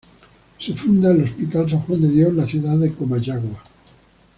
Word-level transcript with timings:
Se 0.57 0.73
funda 0.73 1.11
el 1.11 1.21
Hospital 1.25 1.69
San 1.69 1.79
Juan 1.81 2.01
de 2.01 2.09
Dios 2.09 2.29
en 2.29 2.37
la 2.37 2.47
ciudad 2.47 2.75
de 2.79 2.91
Comayagua. 2.91 3.61